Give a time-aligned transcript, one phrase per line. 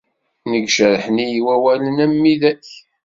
[0.51, 2.67] Nekk jerrḥen-iyi wawalen am widak.